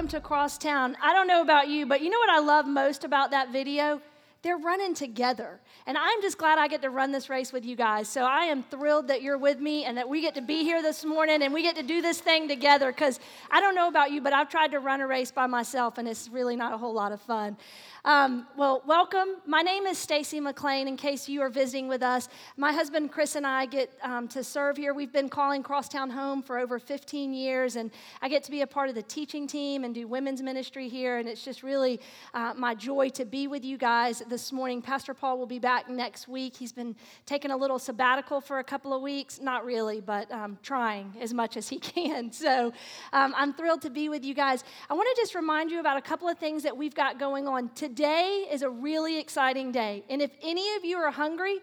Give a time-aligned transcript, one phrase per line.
[0.00, 0.94] welcome to Crosstowne.
[1.02, 4.00] I don't know about you, but you know what I love most about that video?
[4.40, 5.60] They're running together.
[5.86, 8.08] And I'm just glad I get to run this race with you guys.
[8.08, 10.80] So I am thrilled that you're with me and that we get to be here
[10.80, 13.20] this morning and we get to do this thing together because
[13.50, 16.08] I don't know about you, but I've tried to run a race by myself and
[16.08, 17.58] it's really not a whole lot of fun.
[18.02, 19.28] Um, well, welcome.
[19.44, 20.88] My name is Stacy McLean.
[20.88, 24.42] In case you are visiting with us, my husband Chris and I get um, to
[24.42, 24.94] serve here.
[24.94, 27.90] We've been calling Crosstowne home for over 15 years, and
[28.22, 31.18] I get to be a part of the teaching team and do women's ministry here.
[31.18, 32.00] And it's just really
[32.32, 34.80] uh, my joy to be with you guys this morning.
[34.80, 36.56] Pastor Paul will be back next week.
[36.56, 39.42] He's been taking a little sabbatical for a couple of weeks.
[39.42, 42.32] Not really, but um, trying as much as he can.
[42.32, 42.72] So
[43.12, 44.64] um, I'm thrilled to be with you guys.
[44.88, 47.46] I want to just remind you about a couple of things that we've got going
[47.46, 50.04] on today today is a really exciting day.
[50.08, 51.58] And if any of you are hungry,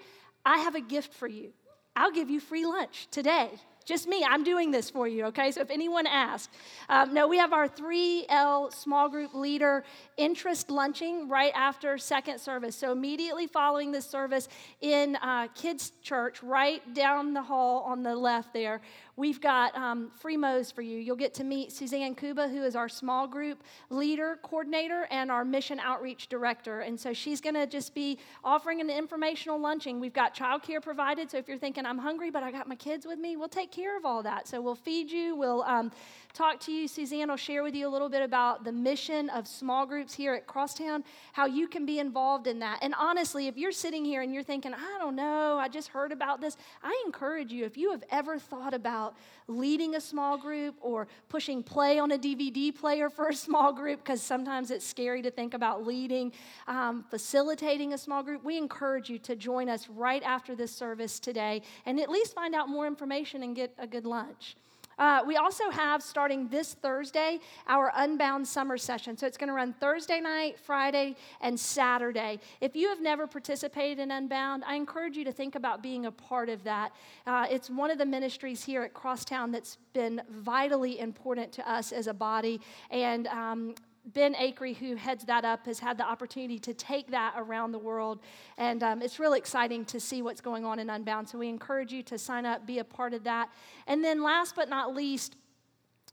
[0.45, 1.53] I have a gift for you.
[1.95, 3.49] I'll give you free lunch today.
[3.85, 5.49] Just me, I'm doing this for you, okay?
[5.51, 6.53] So if anyone asks,
[6.89, 9.85] um, no, we have our 3L small group leader
[10.17, 12.75] interest lunching right after second service.
[12.75, 14.49] So immediately following this service
[14.81, 18.81] in uh, kids' church, right down the hall on the left there,
[19.17, 20.99] We've got um, free Mo's for you.
[20.99, 25.43] You'll get to meet Suzanne Kuba, who is our small group leader, coordinator, and our
[25.43, 26.81] mission outreach director.
[26.81, 29.99] And so she's going to just be offering an informational lunching.
[29.99, 31.31] We've got childcare provided.
[31.31, 33.71] So if you're thinking, I'm hungry, but I got my kids with me, we'll take
[33.71, 34.47] care of all that.
[34.47, 35.91] So we'll feed you, we'll um,
[36.37, 36.87] talk to you.
[36.87, 40.35] Suzanne will share with you a little bit about the mission of small groups here
[40.35, 41.03] at Crosstowne,
[41.33, 42.77] how you can be involved in that.
[42.83, 46.11] And honestly, if you're sitting here and you're thinking, I don't know, I just heard
[46.11, 49.15] about this, I encourage you, if you have ever thought about
[49.47, 54.03] leading a small group or pushing play on a DVD player for a small group,
[54.03, 56.31] because sometimes it's scary to think about leading,
[56.67, 61.19] um, facilitating a small group, we encourage you to join us right after this service
[61.19, 64.55] today and at least find out more information and get a good lunch.
[64.97, 69.17] Uh, we also have, starting this Thursday, our Unbound Summer Session.
[69.17, 72.39] So it's going to run Thursday night, Friday, and Saturday.
[72.61, 76.11] If you have never participated in Unbound, I encourage you to think about being a
[76.11, 76.91] part of that.
[77.25, 81.91] Uh, it's one of the ministries here at Crosstowne that's been vitally important to us
[81.91, 82.59] as a body.
[82.89, 83.75] And um,
[84.13, 87.79] Ben Acree, who heads that up, has had the opportunity to take that around the
[87.79, 88.19] world.
[88.57, 91.27] And um, it's really exciting to see what's going on in Unbound.
[91.27, 93.49] So we encourage you to sign up, be a part of that.
[93.85, 95.35] And then, last but not least,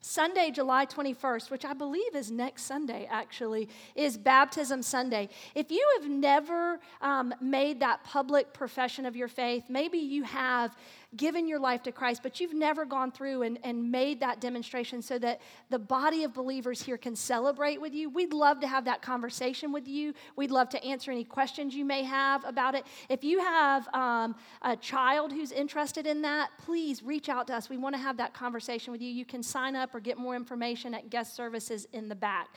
[0.06, 5.30] Sunday, July 21st, which I believe is next Sunday actually, is Baptism Sunday.
[5.54, 10.76] If you have never um, made that public profession of your faith, maybe you have
[11.16, 15.02] given your life to Christ, but you've never gone through and, and made that demonstration
[15.02, 18.84] so that the body of believers here can celebrate with you, we'd love to have
[18.84, 20.14] that conversation with you.
[20.36, 22.84] We'd love to answer any questions you may have about it.
[23.08, 27.68] If you have um, a child who's interested in that, please reach out to us.
[27.68, 29.10] We want to have that conversation with you.
[29.10, 32.48] You can sign up or get more information at guest services in the back.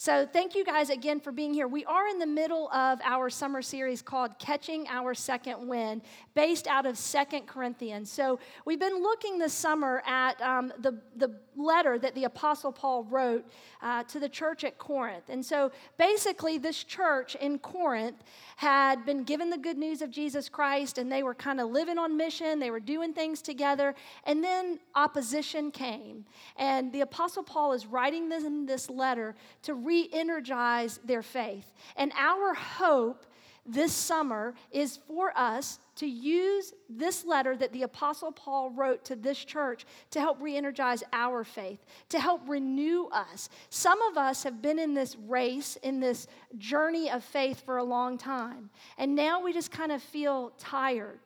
[0.00, 1.68] So, thank you guys again for being here.
[1.68, 6.00] We are in the middle of our summer series called Catching Our Second Wind,
[6.34, 7.99] based out of Second Corinthians.
[8.06, 13.04] So, we've been looking this summer at um, the, the letter that the Apostle Paul
[13.04, 13.44] wrote
[13.82, 15.24] uh, to the church at Corinth.
[15.28, 18.22] And so, basically, this church in Corinth
[18.56, 21.98] had been given the good news of Jesus Christ, and they were kind of living
[21.98, 23.94] on mission, they were doing things together.
[24.24, 26.24] And then opposition came.
[26.56, 31.72] And the Apostle Paul is writing in this letter to re energize their faith.
[31.96, 33.26] And our hope
[33.66, 39.16] this summer is for us to use this letter that the Apostle Paul wrote to
[39.16, 43.48] this church to help re energize our faith, to help renew us.
[43.68, 46.26] Some of us have been in this race, in this
[46.58, 51.20] journey of faith for a long time, and now we just kind of feel tired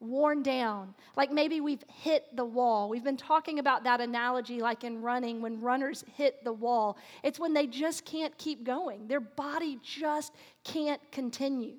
[0.00, 2.88] worn down, like maybe we've hit the wall.
[2.88, 6.98] We've been talking about that analogy like in running when runners hit the wall.
[7.22, 10.34] It's when they just can't keep going, their body just
[10.64, 11.76] can't continue.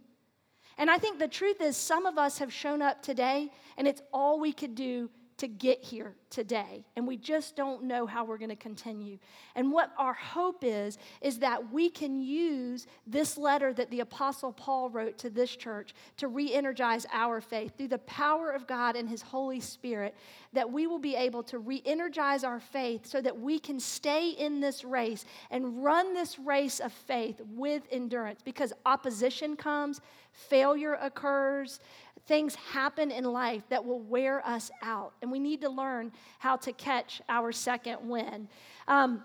[0.80, 4.02] And I think the truth is, some of us have shown up today, and it's
[4.14, 8.38] all we could do to get here today and we just don't know how we're
[8.38, 9.18] going to continue.
[9.56, 14.52] And what our hope is is that we can use this letter that the apostle
[14.52, 19.08] paul wrote to this church to re-energize our faith through the power of god and
[19.08, 20.16] his holy spirit
[20.54, 24.60] that we will be able to re-energize our faith so that we can stay in
[24.60, 28.42] this race and run this race of faith with endurance.
[28.44, 30.02] Because opposition comes
[30.32, 31.80] failure occurs
[32.28, 36.58] things happen in life that will wear us out, and we need to learn how
[36.58, 38.50] to catch our second wind.
[38.88, 39.24] Um,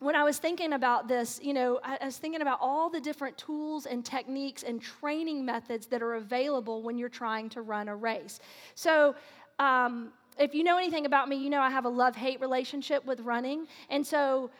[0.00, 3.36] when I was thinking about this, you know, I, was thinking about all the different
[3.36, 7.96] tools and techniques and training methods that are available when you're trying to run a
[7.96, 8.38] race.
[8.74, 9.16] So,
[9.58, 13.04] um, if you know anything about me, you know I have a love hate relationship
[13.04, 13.66] with running.
[13.90, 14.50] And so,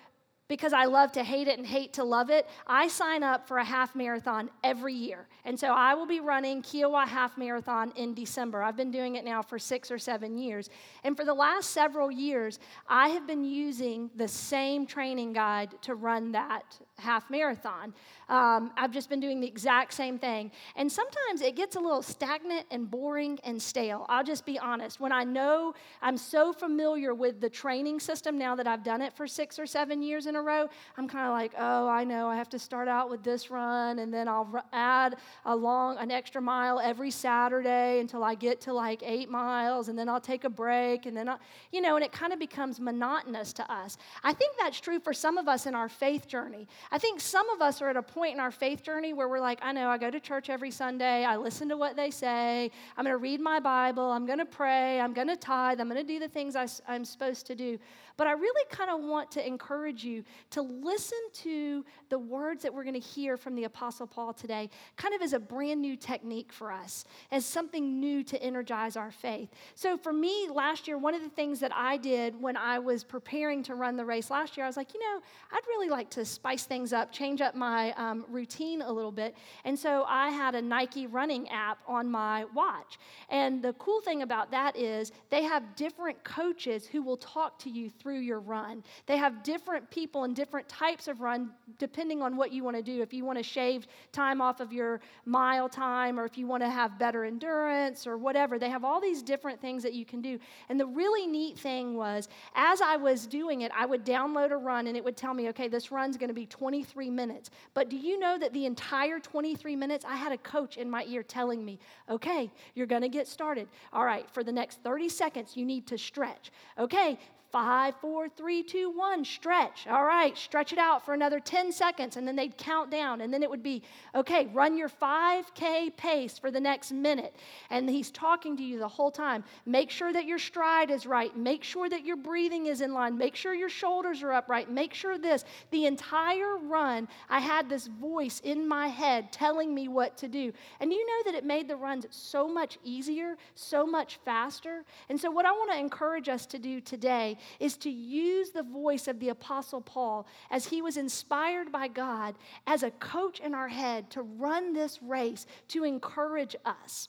[0.49, 3.59] because I love to hate it and hate to love it, I sign up for
[3.59, 5.29] a half marathon every year.
[5.45, 8.63] And so I will be running Kiawah Half Marathon in December.
[8.63, 10.71] I've been doing it now for six or seven years.
[11.05, 12.59] And for the last several years,
[12.89, 17.95] I have been using the same training guide to run that half marathon.
[18.29, 20.51] Um, I've just been doing the exact same thing.
[20.77, 24.05] And sometimes it gets a little stagnant and boring and stale.
[24.09, 25.01] I'll just be honest.
[25.01, 29.13] When I know I'm so familiar with the training system now that I've done it
[29.13, 32.29] for six or seven years in a row, I'm kind of like, oh, I know
[32.29, 36.11] I have to start out with this run and then I'll add a long, an
[36.11, 40.45] extra mile every Saturday until I get to like eight miles and then I'll take
[40.45, 41.41] a break and then, I'll,
[41.73, 43.99] you know, and it kind of becomes monotonous to us.
[44.23, 46.69] I think that's true for some of us in our faith journey.
[46.91, 49.41] I think some of us are at a point in our faith journey where we're
[49.41, 52.71] like, I know, I go to church every Sunday, I listen to what they say,
[52.97, 55.89] I'm going to read my Bible, I'm going to pray, I'm going to tithe, I'm
[55.89, 57.79] going to do the things I, I'm supposed to do.
[58.19, 62.75] But I really kind of want to encourage you to listen to the words that
[62.75, 65.97] we're going to hear from the Apostle Paul today, kind of as a brand new
[65.97, 69.51] technique for us, as something new to energize our faith.
[69.77, 73.05] So for me, last year, one of the things that I did when I was
[73.05, 75.23] preparing to run the race last year, I was like, you know,
[75.53, 79.37] I'd really like to spice things up, change up my um, routine a little bit.
[79.65, 82.99] And so I had a Nike running app on my watch.
[83.29, 87.71] And the cool thing about that is they have different coaches who will talk to
[87.71, 88.83] you through through your run.
[89.05, 92.83] They have different people and different types of run depending on what you want to
[92.83, 93.03] do.
[93.03, 96.63] If you want to shave time off of your mile time, or if you want
[96.63, 100.23] to have better endurance, or whatever, they have all these different things that you can
[100.23, 100.39] do.
[100.71, 104.57] And the really neat thing was, as I was doing it, I would download a
[104.57, 107.51] run and it would tell me, okay, this run's going to be 23 minutes.
[107.75, 111.05] But do you know that the entire 23 minutes, I had a coach in my
[111.09, 111.79] ear telling me,
[112.09, 113.69] okay, you're going to get started.
[113.93, 116.51] All right, for the next 30 seconds, you need to stretch.
[116.79, 117.19] Okay,
[117.51, 119.87] Five, four, three, two, one, stretch.
[119.89, 123.23] All right, stretch it out for another 10 seconds, and then they'd count down.
[123.23, 123.83] And then it would be,
[124.15, 127.35] okay, run your 5K pace for the next minute.
[127.71, 129.45] And he's talking to you the whole time.
[129.65, 131.35] Make sure that your stride is right.
[131.35, 133.17] Make sure that your breathing is in line.
[133.17, 134.71] Make sure your shoulders are upright.
[134.71, 135.47] Make sure this.
[135.71, 140.53] The entire run, I had this voice in my head telling me what to do.
[140.81, 144.85] And you know that it made the runs so much easier, so much faster.
[145.09, 148.63] And so, what I want to encourage us to do today is to use the
[148.63, 152.35] voice of the Apostle Paul as he was inspired by God
[152.67, 157.09] as a coach in our head to run this race to encourage us.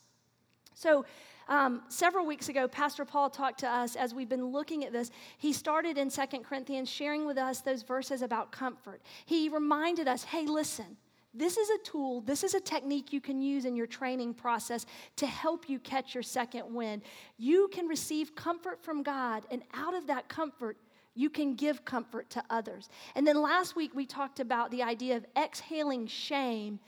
[0.73, 1.05] So,
[1.49, 5.09] um, several weeks ago, Pastor Paul talked to us as we've been looking at this.
[5.39, 9.01] He started in Second Corinthians sharing with us those verses about comfort.
[9.25, 10.97] He reminded us hey, listen,
[11.33, 14.85] this is a tool, this is a technique you can use in your training process
[15.17, 17.03] to help you catch your second wind.
[17.37, 20.77] You can receive comfort from God, and out of that comfort,
[21.13, 22.89] you can give comfort to others.
[23.15, 26.79] And then last week, we talked about the idea of exhaling shame.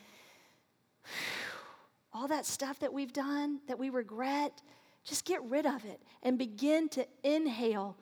[2.13, 4.61] All that stuff that we've done that we regret,
[5.03, 7.95] just get rid of it and begin to inhale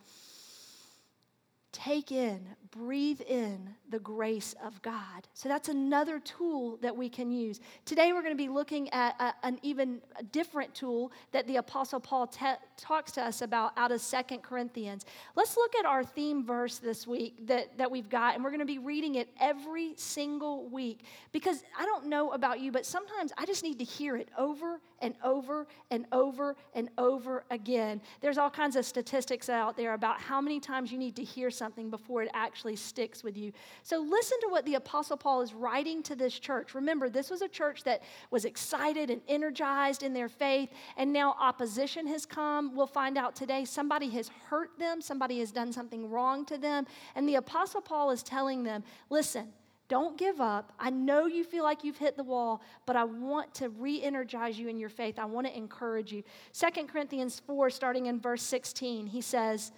[1.71, 5.27] take in, breathe in the grace of God.
[5.33, 7.59] So that's another tool that we can use.
[7.85, 11.99] Today we're going to be looking at a, an even different tool that the Apostle
[11.99, 12.45] Paul te-
[12.77, 15.05] talks to us about out of Second Corinthians.
[15.35, 18.59] Let's look at our theme verse this week that, that we've got, and we're going
[18.59, 23.31] to be reading it every single week because I don't know about you, but sometimes
[23.37, 28.01] I just need to hear it over and over and over and over again.
[28.21, 31.49] There's all kinds of statistics out there about how many times you need to hear
[31.49, 33.51] something before it actually sticks with you.
[33.83, 36.73] So listen to what the Apostle Paul is writing to this church.
[36.73, 38.01] Remember, this was a church that
[38.31, 42.75] was excited and energized in their faith, and now opposition has come.
[42.75, 46.85] We'll find out today somebody has hurt them, somebody has done something wrong to them,
[47.15, 49.53] and the Apostle Paul is telling them, listen,
[49.89, 50.71] don't give up.
[50.79, 54.57] I know you feel like you've hit the wall, but I want to re energize
[54.57, 55.17] you in your faith.
[55.17, 56.23] I want to encourage you.
[56.53, 59.71] 2 Corinthians 4, starting in verse 16, he says,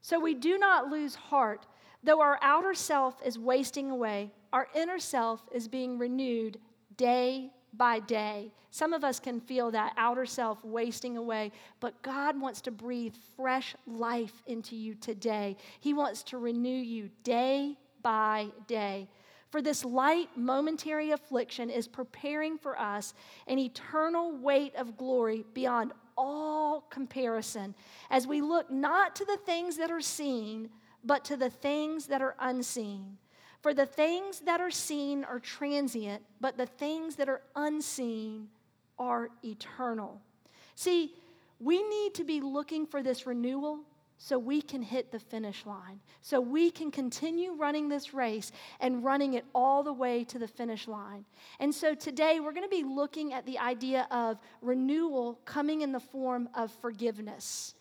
[0.00, 1.66] So we do not lose heart.
[2.02, 6.58] Though our outer self is wasting away, our inner self is being renewed
[6.96, 8.52] day by day.
[8.70, 13.14] Some of us can feel that outer self wasting away, but God wants to breathe
[13.36, 15.56] fresh life into you today.
[15.80, 19.08] He wants to renew you day by day.
[19.50, 23.14] For this light, momentary affliction is preparing for us
[23.46, 27.74] an eternal weight of glory beyond all comparison
[28.10, 30.68] as we look not to the things that are seen,
[31.08, 33.16] but to the things that are unseen.
[33.62, 38.48] For the things that are seen are transient, but the things that are unseen
[38.98, 40.20] are eternal.
[40.74, 41.14] See,
[41.58, 43.80] we need to be looking for this renewal
[44.18, 49.02] so we can hit the finish line, so we can continue running this race and
[49.02, 51.24] running it all the way to the finish line.
[51.58, 55.92] And so today we're going to be looking at the idea of renewal coming in
[55.92, 57.74] the form of forgiveness.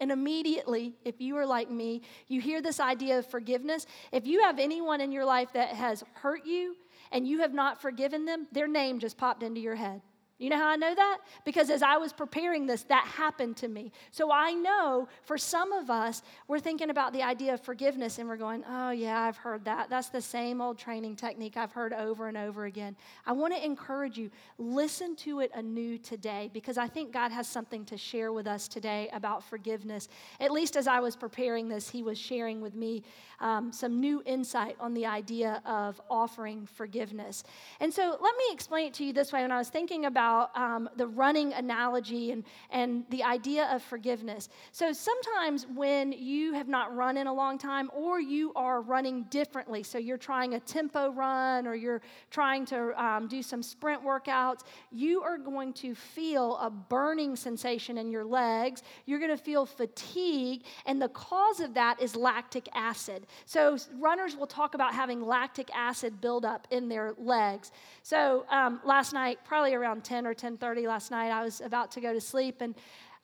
[0.00, 3.86] And immediately, if you are like me, you hear this idea of forgiveness.
[4.12, 6.76] If you have anyone in your life that has hurt you
[7.12, 10.02] and you have not forgiven them, their name just popped into your head.
[10.36, 11.18] You know how I know that?
[11.44, 13.92] Because as I was preparing this, that happened to me.
[14.10, 18.28] So I know for some of us, we're thinking about the idea of forgiveness and
[18.28, 19.90] we're going, oh, yeah, I've heard that.
[19.90, 22.96] That's the same old training technique I've heard over and over again.
[23.24, 27.46] I want to encourage you, listen to it anew today because I think God has
[27.46, 30.08] something to share with us today about forgiveness.
[30.40, 33.04] At least as I was preparing this, He was sharing with me
[33.38, 37.44] um, some new insight on the idea of offering forgiveness.
[37.78, 40.23] And so let me explain it to you this way when I was thinking about
[40.24, 44.48] about um, the running analogy and, and the idea of forgiveness.
[44.72, 49.24] So sometimes when you have not run in a long time or you are running
[49.24, 52.00] differently, so you're trying a tempo run or you're
[52.30, 57.98] trying to um, do some sprint workouts, you are going to feel a burning sensation
[57.98, 58.82] in your legs.
[59.04, 63.26] You're going to feel fatigue, and the cause of that is lactic acid.
[63.44, 67.72] So runners will talk about having lactic acid buildup in their legs.
[68.02, 71.30] So um, last night, probably around 10 10 or 10.30 last night.
[71.32, 72.72] I was about to go to sleep and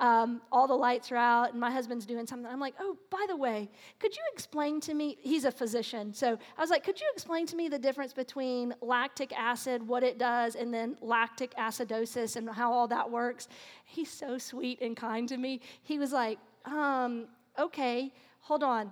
[0.01, 2.51] um, all the lights are out and my husband's doing something.
[2.51, 3.71] I'm like, oh, by the way,
[4.01, 5.17] could you explain to me?
[5.21, 6.13] He's a physician.
[6.13, 10.03] So I was like, could you explain to me the difference between lactic acid, what
[10.03, 13.47] it does, and then lactic acidosis and how all that works?
[13.85, 15.61] He's so sweet and kind to me.
[15.85, 18.91] He was like, um, okay, hold on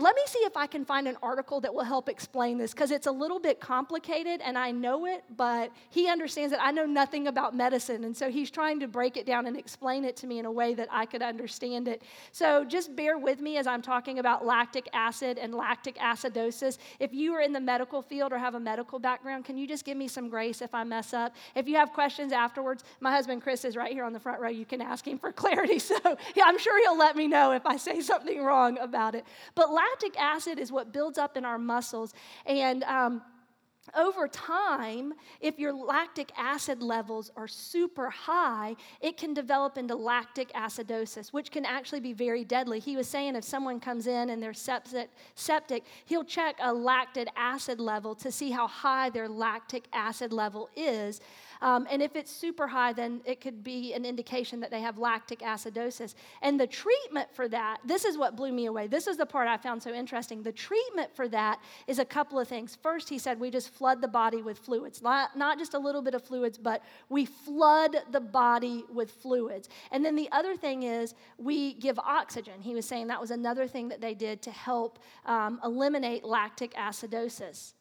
[0.00, 2.90] let me see if I can find an article that will help explain this because
[2.90, 6.86] it's a little bit complicated and I know it, but he understands that I know
[6.86, 8.04] nothing about medicine.
[8.04, 10.50] And so he's trying to break it down and explain it to me in a
[10.50, 12.02] way that I could understand it.
[12.32, 16.78] So just bear with me as I'm talking about lactic acid and lactic acidosis.
[16.98, 19.84] If you are in the medical field or have a medical background, can you just
[19.84, 21.34] give me some grace if I mess up?
[21.54, 24.48] If you have questions afterwards, my husband Chris is right here on the front row.
[24.48, 25.78] You can ask him for clarity.
[25.78, 25.96] So
[26.34, 29.24] yeah, I'm sure he'll let me know if I say something wrong about it.
[29.54, 32.14] But lactic acid is what builds up in our muscles.
[32.46, 33.22] And um,
[33.94, 40.52] over time, if your lactic acid levels are super high, it can develop into lactic
[40.52, 42.78] acidosis, which can actually be very deadly.
[42.78, 47.28] He was saying if someone comes in and they're septic, septic he'll check a lactic
[47.36, 51.20] acid level to see how high their lactic acid level is.
[51.62, 54.98] Um, and if it's super high, then it could be an indication that they have
[54.98, 56.14] lactic acidosis.
[56.42, 58.86] And the treatment for that, this is what blew me away.
[58.86, 60.42] This is the part I found so interesting.
[60.42, 62.76] The treatment for that is a couple of things.
[62.82, 66.02] First, he said we just flood the body with fluids, not, not just a little
[66.02, 69.68] bit of fluids, but we flood the body with fluids.
[69.90, 72.60] And then the other thing is we give oxygen.
[72.60, 76.72] He was saying that was another thing that they did to help um, eliminate lactic
[76.74, 77.74] acidosis.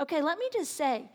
[0.00, 1.10] Okay, let me just say,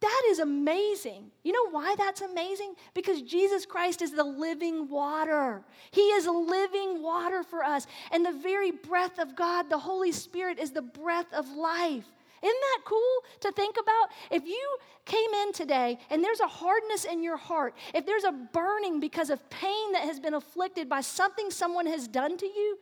[0.00, 1.30] that is amazing.
[1.42, 2.74] You know why that's amazing?
[2.92, 5.62] Because Jesus Christ is the living water.
[5.90, 7.86] He is living water for us.
[8.12, 12.04] And the very breath of God, the Holy Spirit, is the breath of life.
[12.42, 14.10] Isn't that cool to think about?
[14.30, 18.32] If you came in today and there's a hardness in your heart, if there's a
[18.32, 22.78] burning because of pain that has been afflicted by something someone has done to you,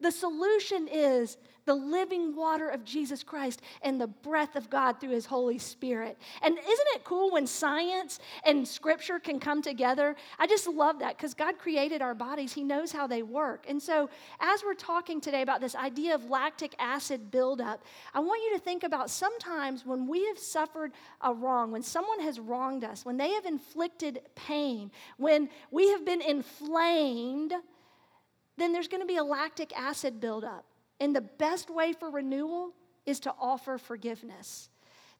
[0.00, 5.10] the solution is the living water of Jesus Christ and the breath of God through
[5.10, 6.16] His Holy Spirit.
[6.42, 10.16] And isn't it cool when science and scripture can come together?
[10.38, 13.66] I just love that because God created our bodies, He knows how they work.
[13.68, 14.08] And so,
[14.40, 18.62] as we're talking today about this idea of lactic acid buildup, I want you to
[18.62, 23.16] think about sometimes when we have suffered a wrong, when someone has wronged us, when
[23.16, 27.52] they have inflicted pain, when we have been inflamed
[28.58, 30.64] then there's going to be a lactic acid buildup.
[31.00, 32.72] And the best way for renewal
[33.04, 34.70] is to offer forgiveness.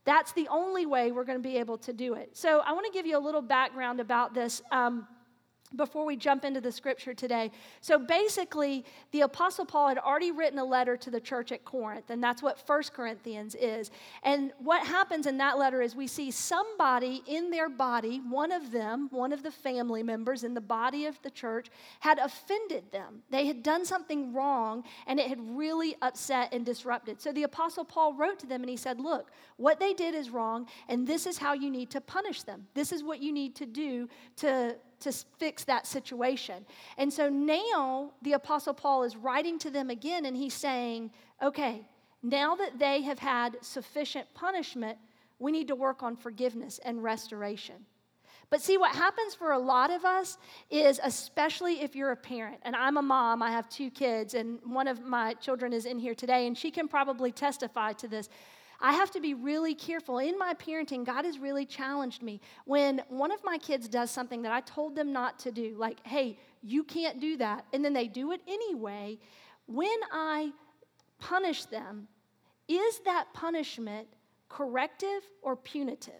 [0.05, 2.37] That's the only way we're going to be able to do it.
[2.37, 4.63] So, I want to give you a little background about this.
[4.71, 5.07] Um,
[5.75, 7.51] before we jump into the scripture today.
[7.81, 12.11] So basically, the Apostle Paul had already written a letter to the church at Corinth,
[12.11, 13.91] and that's what First Corinthians is.
[14.23, 18.71] And what happens in that letter is we see somebody in their body, one of
[18.71, 21.69] them, one of the family members in the body of the church,
[22.01, 23.23] had offended them.
[23.31, 27.21] They had done something wrong, and it had really upset and disrupted.
[27.21, 30.31] So the Apostle Paul wrote to them and he said, Look, what they did is
[30.31, 32.67] wrong, and this is how you need to punish them.
[32.75, 36.67] This is what you need to do to to fix that situation.
[36.99, 41.11] And so now the Apostle Paul is writing to them again and he's saying,
[41.43, 41.87] okay,
[42.23, 44.99] now that they have had sufficient punishment,
[45.39, 47.77] we need to work on forgiveness and restoration.
[48.49, 50.39] But see, what happens for a lot of us
[50.71, 54.61] is, especially if you're a parent, and I'm a mom, I have two kids, and
[54.65, 58.29] one of my children is in here today, and she can probably testify to this.
[58.81, 60.19] I have to be really careful.
[60.19, 62.41] In my parenting, God has really challenged me.
[62.65, 65.99] When one of my kids does something that I told them not to do, like,
[66.07, 69.19] hey, you can't do that, and then they do it anyway,
[69.67, 70.53] when I
[71.19, 72.09] punish them,
[72.69, 74.09] is that punishment
[74.49, 76.15] corrective or punitive?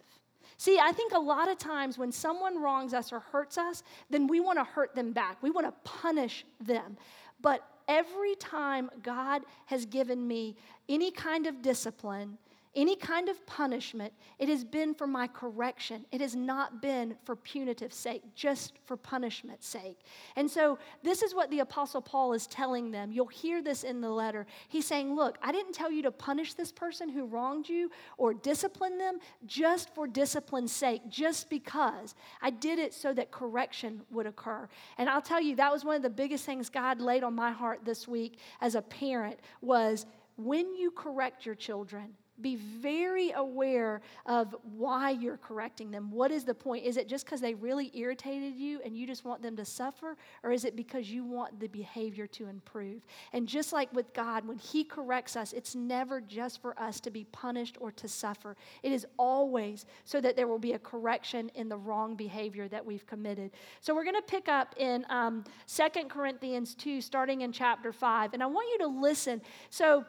[0.57, 4.27] See, I think a lot of times when someone wrongs us or hurts us, then
[4.27, 5.37] we want to hurt them back.
[5.43, 6.97] We want to punish them.
[7.41, 10.55] But every time God has given me
[10.89, 12.37] any kind of discipline,
[12.77, 16.05] any kind of punishment, it has been for my correction.
[16.11, 19.99] It has not been for punitive sake, just for punishment's sake.
[20.35, 23.11] And so, this is what the Apostle Paul is telling them.
[23.11, 24.45] You'll hear this in the letter.
[24.69, 28.35] He's saying, Look, I didn't tell you to punish this person who wronged you or
[28.35, 29.17] discipline them
[29.47, 32.13] just for discipline's sake, just because.
[32.43, 34.69] I did it so that correction would occur.
[34.99, 37.51] And I'll tell you, that was one of the biggest things God laid on my
[37.51, 40.05] heart this week as a parent was
[40.37, 46.11] when you correct your children, be very aware of why you're correcting them.
[46.11, 46.85] What is the point?
[46.85, 50.17] Is it just because they really irritated you and you just want them to suffer?
[50.43, 53.01] Or is it because you want the behavior to improve?
[53.33, 57.11] And just like with God, when He corrects us, it's never just for us to
[57.11, 58.55] be punished or to suffer.
[58.83, 62.85] It is always so that there will be a correction in the wrong behavior that
[62.85, 63.51] we've committed.
[63.81, 68.33] So we're going to pick up in um, 2 Corinthians 2, starting in chapter 5.
[68.33, 69.41] And I want you to listen.
[69.69, 70.05] So,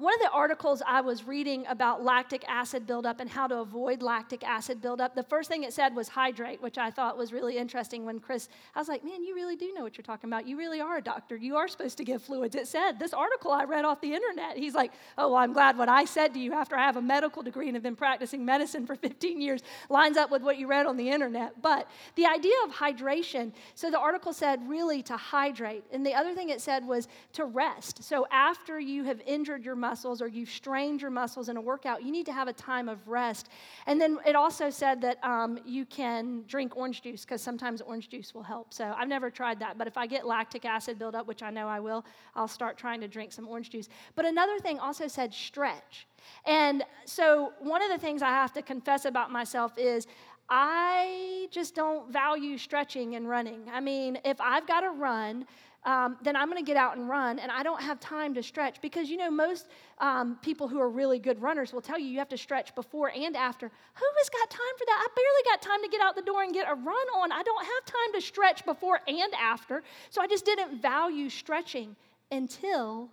[0.00, 4.02] one of the articles I was reading about lactic acid buildup and how to avoid
[4.02, 7.56] lactic acid buildup, the first thing it said was hydrate, which I thought was really
[7.56, 10.46] interesting when Chris, I was like, man, you really do know what you're talking about.
[10.46, 11.36] You really are a doctor.
[11.36, 12.54] You are supposed to give fluids.
[12.54, 14.56] It said, this article I read off the internet.
[14.56, 17.02] He's like, oh, well, I'm glad what I said to you after I have a
[17.02, 20.66] medical degree and have been practicing medicine for 15 years lines up with what you
[20.66, 21.60] read on the internet.
[21.62, 25.84] But the idea of hydration, so the article said really to hydrate.
[25.92, 28.04] And the other thing it said was to rest.
[28.04, 32.02] So after you have injured your muscles or you've strained your muscles in a workout,
[32.02, 33.48] you need to have a time of rest.
[33.86, 38.08] And then it also said that um, you can drink orange juice because sometimes orange
[38.08, 38.74] juice will help.
[38.74, 41.66] So I've never tried that, but if I get lactic acid buildup, which I know
[41.68, 42.04] I will,
[42.36, 43.88] I'll start trying to drink some orange juice.
[44.14, 46.06] But another thing also said stretch.
[46.44, 50.06] And so one of the things I have to confess about myself is
[50.50, 53.62] I just don't value stretching and running.
[53.72, 55.46] I mean, if I've got to run,
[55.88, 58.42] um, then I'm going to get out and run, and I don't have time to
[58.42, 59.68] stretch because you know most
[60.00, 63.10] um, people who are really good runners will tell you you have to stretch before
[63.16, 63.68] and after.
[63.68, 64.98] Who has got time for that?
[65.02, 67.32] I barely got time to get out the door and get a run on.
[67.32, 71.96] I don't have time to stretch before and after, so I just didn't value stretching
[72.30, 73.08] until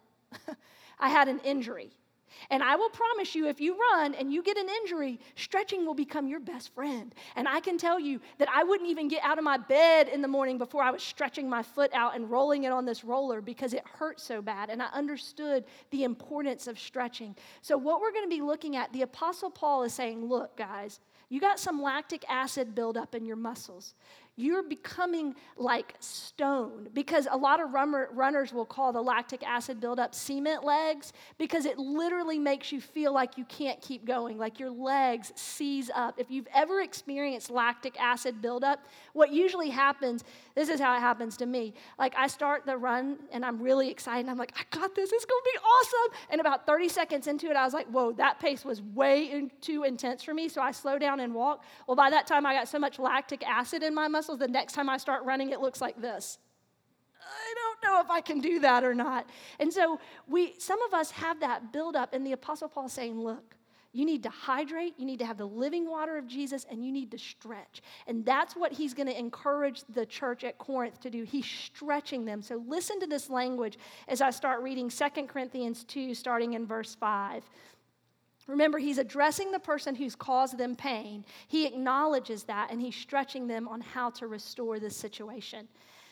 [0.99, 1.91] I had an injury.
[2.49, 5.93] And I will promise you, if you run and you get an injury, stretching will
[5.93, 7.13] become your best friend.
[7.35, 10.21] And I can tell you that I wouldn't even get out of my bed in
[10.21, 13.41] the morning before I was stretching my foot out and rolling it on this roller
[13.41, 14.69] because it hurt so bad.
[14.69, 17.35] And I understood the importance of stretching.
[17.61, 20.99] So, what we're going to be looking at, the Apostle Paul is saying, look, guys,
[21.29, 23.95] you got some lactic acid buildup in your muscles
[24.37, 29.79] you're becoming like stone because a lot of runner, runners will call the lactic acid
[29.79, 34.59] buildup cement legs because it literally makes you feel like you can't keep going, like
[34.59, 36.19] your legs seize up.
[36.19, 41.37] If you've ever experienced lactic acid buildup, what usually happens, this is how it happens
[41.37, 41.73] to me.
[41.97, 44.29] Like I start the run and I'm really excited.
[44.29, 46.17] I'm like, I got this, it's gonna be awesome.
[46.31, 49.49] And about 30 seconds into it, I was like, whoa, that pace was way in,
[49.61, 50.49] too intense for me.
[50.49, 51.63] So I slow down and walk.
[51.87, 54.47] Well, by that time, I got so much lactic acid in my muscles muscles, the
[54.47, 56.39] next time I start running, it looks like this.
[57.21, 59.29] I don't know if I can do that or not.
[59.59, 63.55] And so we some of us have that buildup, and the apostle Paul saying, look,
[63.93, 66.91] you need to hydrate, you need to have the living water of Jesus, and you
[66.91, 67.81] need to stretch.
[68.07, 71.23] And that's what he's going to encourage the church at Corinth to do.
[71.23, 72.41] He's stretching them.
[72.41, 76.95] So listen to this language as I start reading 2 Corinthians 2, starting in verse
[76.95, 77.43] 5.
[78.47, 81.25] Remember, he's addressing the person who's caused them pain.
[81.47, 85.67] He acknowledges that and he's stretching them on how to restore this situation.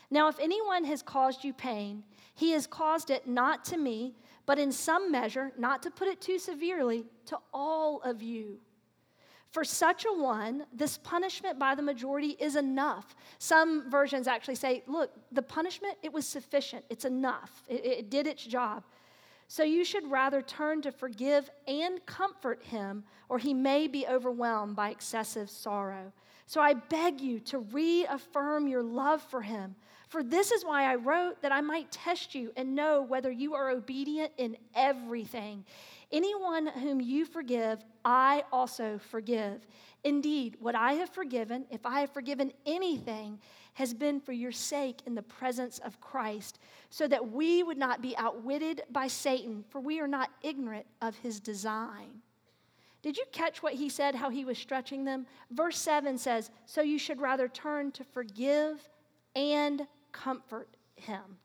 [0.09, 2.03] Now, if anyone has caused you pain,
[2.35, 4.15] he has caused it not to me,
[4.45, 8.59] but in some measure, not to put it too severely, to all of you.
[9.51, 13.15] For such a one, this punishment by the majority is enough.
[13.37, 18.25] Some versions actually say, look, the punishment, it was sufficient, it's enough, it, it did
[18.25, 18.83] its job.
[19.53, 24.75] So you should rather turn to forgive and comfort him, or he may be overwhelmed
[24.75, 26.11] by excessive sorrow.
[26.47, 29.75] So I beg you to reaffirm your love for him.
[30.09, 33.53] For this is why I wrote that I might test you and know whether you
[33.53, 35.65] are obedient in everything.
[36.11, 39.67] Anyone whom you forgive, I also forgive.
[40.03, 43.39] Indeed, what I have forgiven, if I have forgiven anything,
[43.73, 46.59] has been for your sake in the presence of Christ,
[46.89, 51.17] so that we would not be outwitted by Satan, for we are not ignorant of
[51.17, 52.21] his design.
[53.01, 55.25] Did you catch what he said, how he was stretching them?
[55.51, 58.89] Verse 7 says, So you should rather turn to forgive
[59.35, 61.37] and comfort him.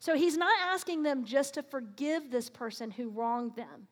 [0.00, 3.86] So he's not asking them just to forgive this person who wronged them,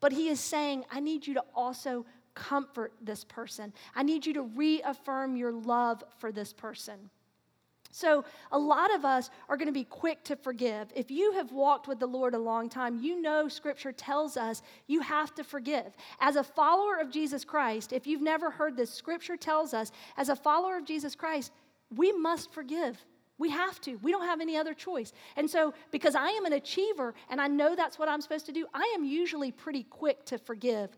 [0.00, 3.72] but he is saying, I need you to also comfort this person.
[3.94, 7.10] I need you to reaffirm your love for this person.
[7.94, 10.88] So, a lot of us are going to be quick to forgive.
[10.96, 14.62] If you have walked with the Lord a long time, you know Scripture tells us
[14.88, 15.94] you have to forgive.
[16.18, 20.28] As a follower of Jesus Christ, if you've never heard this, Scripture tells us, as
[20.28, 21.52] a follower of Jesus Christ,
[21.94, 22.98] we must forgive.
[23.38, 23.94] We have to.
[24.02, 25.12] We don't have any other choice.
[25.36, 28.52] And so, because I am an achiever and I know that's what I'm supposed to
[28.52, 30.90] do, I am usually pretty quick to forgive.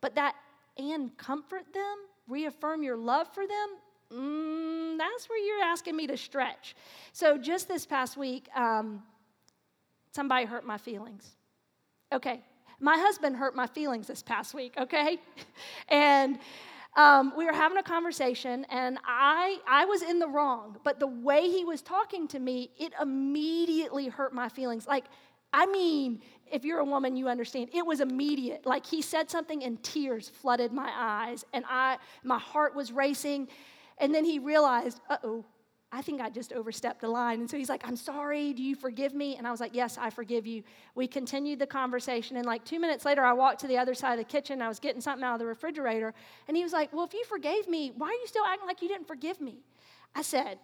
[0.00, 0.36] But that
[0.76, 1.96] and comfort them,
[2.28, 3.68] reaffirm your love for them,
[4.12, 6.74] mm, that's where you're asking me to stretch.
[7.12, 9.02] So, just this past week, um,
[10.12, 11.36] somebody hurt my feelings.
[12.12, 12.42] Okay,
[12.80, 15.18] my husband hurt my feelings this past week, okay?
[15.88, 16.38] and
[16.96, 21.06] um, we were having a conversation and I, I was in the wrong, but the
[21.06, 24.86] way he was talking to me, it immediately hurt my feelings.
[24.86, 25.06] Like,
[25.54, 27.70] I mean, if you're a woman, you understand.
[27.72, 28.66] It was immediate.
[28.66, 33.46] Like he said something and tears flooded my eyes and I, my heart was racing.
[33.98, 35.44] And then he realized, uh oh,
[35.92, 37.38] I think I just overstepped the line.
[37.38, 38.52] And so he's like, I'm sorry.
[38.52, 39.36] Do you forgive me?
[39.36, 40.64] And I was like, Yes, I forgive you.
[40.96, 42.36] We continued the conversation.
[42.36, 44.60] And like two minutes later, I walked to the other side of the kitchen.
[44.60, 46.12] I was getting something out of the refrigerator.
[46.48, 48.82] And he was like, Well, if you forgave me, why are you still acting like
[48.82, 49.58] you didn't forgive me?
[50.16, 50.58] I said,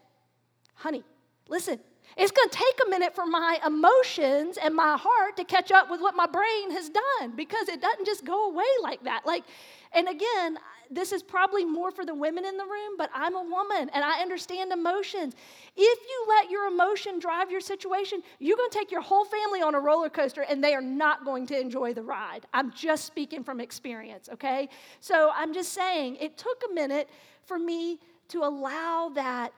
[0.74, 1.04] Honey,
[1.48, 1.78] listen,
[2.16, 5.90] it's going to take a minute for my emotions and my heart to catch up
[5.90, 9.22] with what my brain has done because it doesn't just go away like that.
[9.24, 9.44] Like,
[9.92, 10.58] and again,
[10.90, 14.04] this is probably more for the women in the room, but I'm a woman and
[14.04, 15.34] I understand emotions.
[15.76, 19.62] If you let your emotion drive your situation, you're going to take your whole family
[19.62, 22.46] on a roller coaster and they are not going to enjoy the ride.
[22.52, 24.68] I'm just speaking from experience, okay?
[25.00, 27.08] So I'm just saying it took a minute
[27.44, 29.52] for me to allow that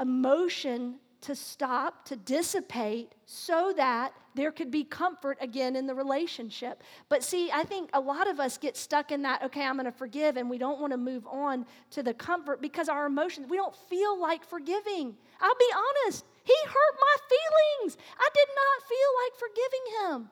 [0.00, 6.82] emotion to stop, to dissipate, so that there could be comfort again in the relationship.
[7.08, 9.86] But see, I think a lot of us get stuck in that, okay, I'm going
[9.86, 13.46] to forgive, and we don't want to move on to the comfort because our emotions,
[13.48, 15.16] we don't feel like forgiving.
[15.40, 15.72] I'll be
[16.06, 17.96] honest, he hurt my feelings.
[18.18, 20.30] I did not feel like forgiving him.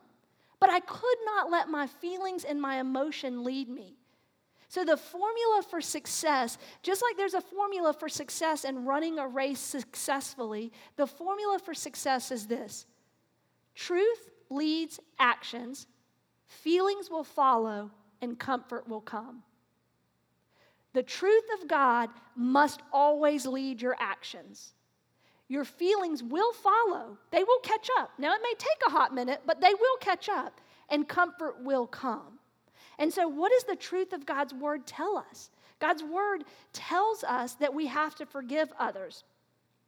[0.60, 3.96] But I could not let my feelings and my emotion lead me.
[4.72, 9.28] So, the formula for success, just like there's a formula for success in running a
[9.28, 12.86] race successfully, the formula for success is this
[13.74, 15.86] truth leads actions,
[16.46, 17.90] feelings will follow,
[18.22, 19.42] and comfort will come.
[20.94, 24.72] The truth of God must always lead your actions.
[25.48, 28.12] Your feelings will follow, they will catch up.
[28.18, 31.86] Now, it may take a hot minute, but they will catch up, and comfort will
[31.86, 32.38] come.
[32.98, 35.50] And so, what does the truth of God's word tell us?
[35.78, 39.24] God's word tells us that we have to forgive others.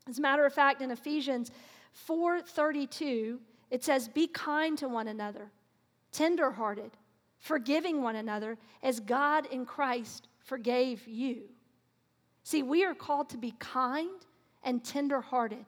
[0.09, 1.51] As a matter of fact, in Ephesians
[1.93, 3.40] 4:32,
[3.71, 5.53] it says, "Be kind to one another,
[6.12, 6.97] tenderhearted,
[7.38, 11.49] forgiving one another, as God in Christ forgave you."
[12.43, 14.27] See, we are called to be kind
[14.62, 15.67] and tenderhearted,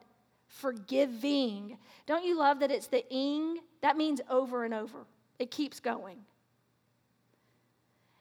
[0.48, 1.78] forgiving.
[2.04, 3.60] Don't you love that it's the ing?
[3.80, 5.06] That means over and over.
[5.38, 6.24] It keeps going.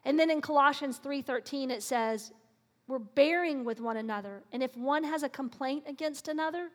[0.06, 2.32] And then in Colossians 3:13 it says,
[2.88, 6.70] we're bearing with one another, and if one has a complaint against another,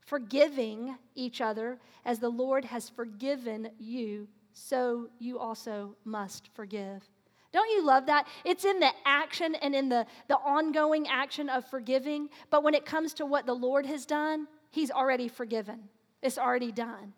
[0.00, 7.08] forgiving each other as the Lord has forgiven you, so you also must forgive.
[7.52, 8.26] Don't you love that?
[8.44, 12.28] It's in the action and in the, the ongoing action of forgiving.
[12.50, 15.84] But when it comes to what the Lord has done, He's already forgiven.
[16.20, 17.12] It's already done.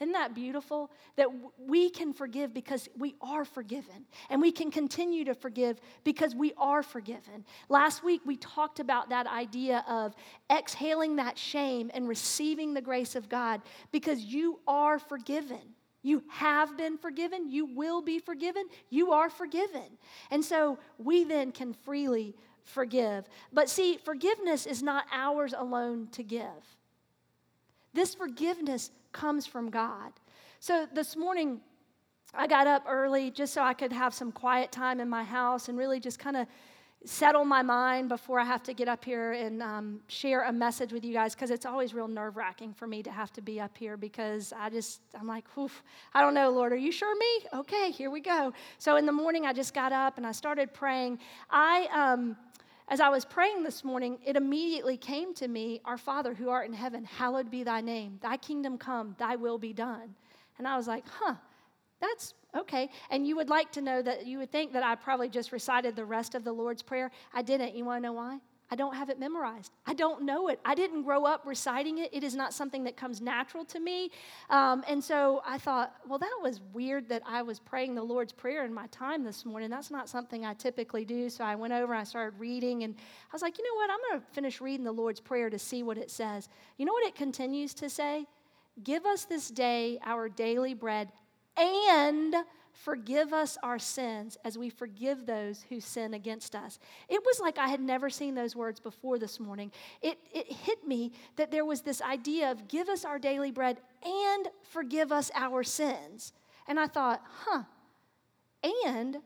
[0.00, 0.90] Isn't that beautiful?
[1.16, 4.06] That we can forgive because we are forgiven.
[4.30, 7.44] And we can continue to forgive because we are forgiven.
[7.68, 10.14] Last week, we talked about that idea of
[10.50, 15.74] exhaling that shame and receiving the grace of God because you are forgiven.
[16.02, 17.50] You have been forgiven.
[17.50, 18.64] You will be forgiven.
[18.90, 19.98] You are forgiven.
[20.30, 23.28] And so we then can freely forgive.
[23.52, 26.76] But see, forgiveness is not ours alone to give.
[27.94, 30.12] This forgiveness comes from God.
[30.60, 31.60] So this morning,
[32.34, 35.68] I got up early just so I could have some quiet time in my house
[35.68, 36.46] and really just kind of
[37.04, 40.92] settle my mind before I have to get up here and um, share a message
[40.92, 43.60] with you guys because it's always real nerve wracking for me to have to be
[43.60, 47.16] up here because I just, I'm like, oof, I don't know, Lord, are you sure
[47.16, 47.46] me?
[47.60, 48.52] Okay, here we go.
[48.78, 51.20] So in the morning, I just got up and I started praying.
[51.50, 52.36] I, um,
[52.88, 56.66] as I was praying this morning, it immediately came to me, Our Father who art
[56.66, 58.18] in heaven, hallowed be thy name.
[58.22, 60.14] Thy kingdom come, thy will be done.
[60.56, 61.34] And I was like, huh,
[62.00, 62.88] that's okay.
[63.10, 65.96] And you would like to know that you would think that I probably just recited
[65.96, 67.10] the rest of the Lord's Prayer.
[67.34, 67.74] I didn't.
[67.74, 68.38] You want to know why?
[68.70, 69.72] I don't have it memorized.
[69.86, 70.60] I don't know it.
[70.64, 72.10] I didn't grow up reciting it.
[72.12, 74.10] It is not something that comes natural to me.
[74.50, 78.32] Um, and so I thought, well, that was weird that I was praying the Lord's
[78.32, 79.70] Prayer in my time this morning.
[79.70, 81.30] That's not something I typically do.
[81.30, 83.90] So I went over and I started reading, and I was like, you know what?
[83.90, 86.48] I'm going to finish reading the Lord's Prayer to see what it says.
[86.76, 88.26] You know what it continues to say?
[88.84, 91.08] Give us this day our daily bread
[91.56, 92.34] and
[92.82, 96.78] forgive us our sins as we forgive those who sin against us.
[97.08, 99.72] It was like I had never seen those words before this morning.
[100.00, 103.78] It, it hit me that there was this idea of give us our daily bread
[104.04, 106.32] and forgive us our sins.
[106.66, 107.62] And I thought, huh,
[108.86, 109.18] and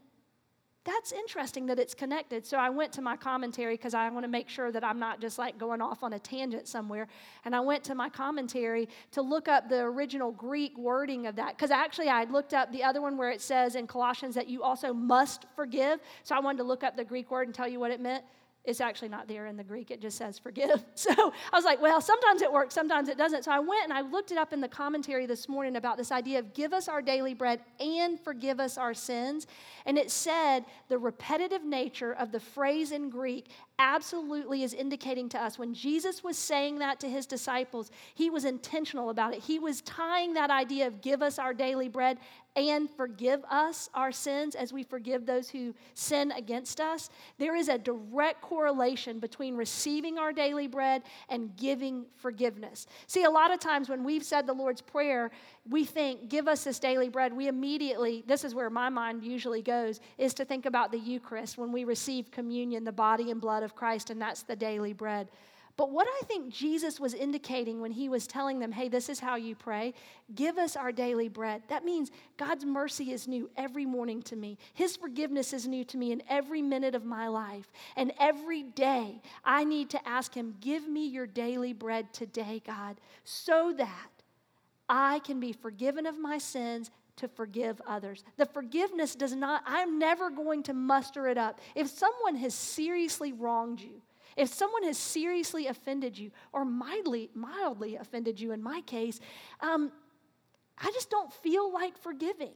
[0.85, 2.45] that's interesting that it's connected.
[2.45, 5.21] So I went to my commentary because I want to make sure that I'm not
[5.21, 7.07] just like going off on a tangent somewhere.
[7.45, 11.57] And I went to my commentary to look up the original Greek wording of that.
[11.57, 14.65] Because actually, I looked up the other one where it says in Colossians that you
[14.65, 16.01] also must forgive.
[16.25, 18.25] So I wanted to look up the Greek word and tell you what it meant.
[18.65, 20.85] It's actually not there in the Greek, it just says forgive.
[20.95, 23.45] So I was like, well, sometimes it works, sometimes it doesn't.
[23.45, 26.13] So I went and I looked it up in the commentary this morning about this
[26.13, 29.49] idea of give us our daily bread and forgive us our sins.
[29.85, 35.43] And it said the repetitive nature of the phrase in Greek absolutely is indicating to
[35.43, 39.41] us when Jesus was saying that to his disciples, he was intentional about it.
[39.43, 42.19] He was tying that idea of give us our daily bread
[42.55, 47.09] and forgive us our sins as we forgive those who sin against us.
[47.39, 52.87] There is a direct correlation between receiving our daily bread and giving forgiveness.
[53.07, 55.31] See, a lot of times when we've said the Lord's Prayer,
[55.69, 57.33] we think, give us this daily bread.
[57.33, 61.57] We immediately, this is where my mind usually goes, is to think about the Eucharist
[61.57, 65.29] when we receive communion, the body and blood of Christ, and that's the daily bread.
[65.77, 69.21] But what I think Jesus was indicating when he was telling them, hey, this is
[69.21, 69.95] how you pray,
[70.35, 71.63] give us our daily bread.
[71.69, 74.59] That means God's mercy is new every morning to me.
[74.75, 77.73] His forgiveness is new to me in every minute of my life.
[77.97, 83.01] And every day I need to ask Him, give me your daily bread today, God,
[83.25, 84.11] so that
[84.89, 88.25] I can be forgiven of my sins to forgive others.
[88.37, 91.61] The forgiveness does not, I'm never going to muster it up.
[91.75, 94.03] If someone has seriously wronged you,
[94.37, 99.21] if someone has seriously offended you or mildly, mildly offended you, in my case,
[99.61, 99.93] um,
[100.79, 102.55] I just don't feel like forgiving.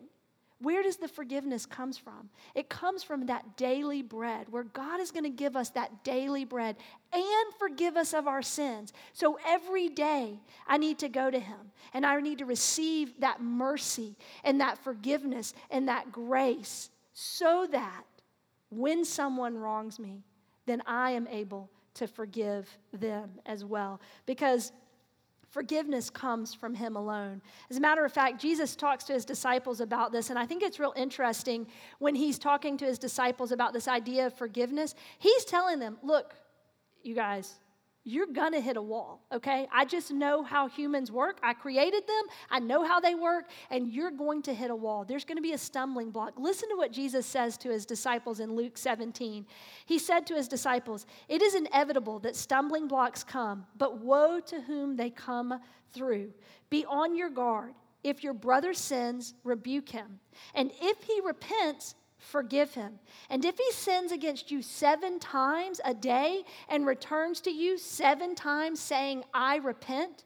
[0.59, 2.31] Where does the forgiveness comes from?
[2.55, 6.47] It comes from that daily bread where God is going to give us that daily
[6.47, 6.77] bread
[7.13, 8.95] and forgive us of our sins.
[9.13, 13.43] So every day I need to go to him and I need to receive that
[13.43, 18.05] mercy and that forgiveness and that grace so that
[18.71, 20.23] when someone wrongs me,
[20.65, 24.01] then I am able to forgive them as well.
[24.25, 24.73] Because
[25.57, 27.41] forgiveness comes from him alone.
[27.71, 30.63] As a matter of fact, Jesus talks to his disciples about this, and I think
[30.63, 31.67] it's real interesting
[31.99, 34.95] when he's talking to his disciples about this idea of forgiveness.
[35.19, 36.35] He's telling them, Look,
[37.03, 37.55] you guys,
[38.07, 39.67] you're gonna hit a wall, okay?
[39.73, 41.41] I just know how humans work.
[41.43, 45.05] I created them, I know how they work, and you're going to hit a wall.
[45.05, 46.35] There's gonna be a stumbling block.
[46.39, 49.45] Listen to what Jesus says to his disciples in Luke 17.
[49.87, 54.61] He said to his disciples, It is inevitable that stumbling blocks come, but woe to
[54.61, 55.59] whom they come
[55.93, 56.33] through.
[56.71, 57.75] Be on your guard.
[58.05, 60.21] If your brother sins, rebuke him.
[60.55, 62.99] And if he repents, forgive him.
[63.31, 68.35] And if he sins against you seven times a day and returns to you seven
[68.35, 70.25] times saying, I repent,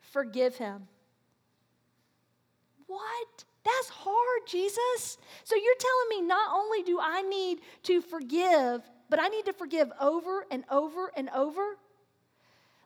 [0.00, 0.88] forgive him.
[2.86, 3.44] What?
[3.64, 5.18] That's hard, Jesus.
[5.44, 9.52] So you're telling me not only do I need to forgive, but I need to
[9.52, 11.76] forgive over and over and over?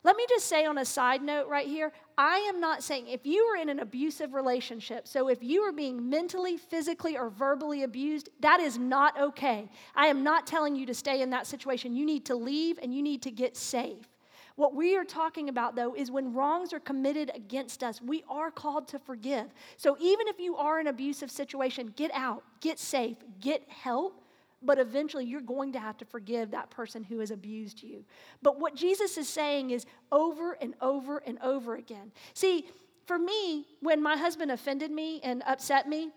[0.05, 3.27] Let me just say on a side note right here I am not saying if
[3.27, 7.83] you are in an abusive relationship, so if you are being mentally, physically, or verbally
[7.83, 9.69] abused, that is not okay.
[9.95, 11.97] I am not telling you to stay in that situation.
[11.97, 14.09] You need to leave and you need to get safe.
[14.57, 18.51] What we are talking about, though, is when wrongs are committed against us, we are
[18.51, 19.47] called to forgive.
[19.77, 24.22] So even if you are in an abusive situation, get out, get safe, get help,
[24.65, 28.05] but eventually you're going to have to forgive that person who has abused you.
[28.43, 32.13] But what Jesus is saying is over and over and over again.
[32.35, 32.67] See,
[33.07, 36.11] for me, when my husband offended me and upset me,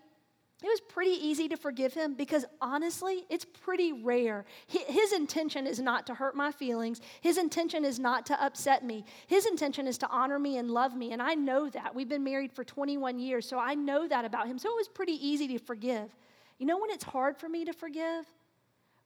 [0.62, 4.46] it was pretty easy to forgive him because honestly, it's pretty rare.
[4.66, 7.02] His intention is not to hurt my feelings.
[7.20, 9.04] His intention is not to upset me.
[9.26, 11.12] His intention is to honor me and love me.
[11.12, 11.94] And I know that.
[11.94, 14.58] We've been married for 21 years, so I know that about him.
[14.58, 16.16] So it was pretty easy to forgive.
[16.58, 18.24] You know when it's hard for me to forgive?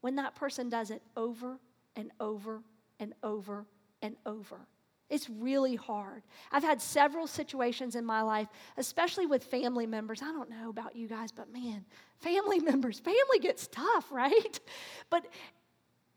[0.00, 1.58] When that person does it over
[1.96, 2.62] and over
[2.98, 3.66] and over
[4.02, 4.60] and over.
[5.10, 6.22] It's really hard.
[6.52, 10.22] I've had several situations in my life, especially with family members.
[10.22, 11.84] I don't know about you guys, but man,
[12.20, 14.60] family members, family gets tough, right?
[15.10, 15.26] But